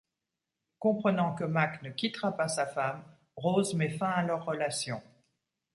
Comprenant 0.79 1.35
que 1.35 1.43
Mac 1.43 1.83
ne 1.83 1.91
quittera 1.91 2.35
pas 2.35 2.47
sa 2.47 2.65
femme, 2.65 3.03
Rose 3.35 3.75
met 3.75 3.91
fin 3.99 4.09
à 4.09 4.23
leur 4.23 4.43
relation. 4.45 4.99